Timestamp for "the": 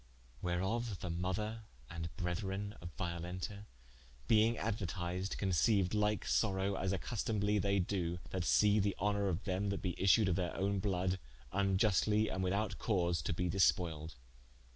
0.99-1.11, 8.79-8.95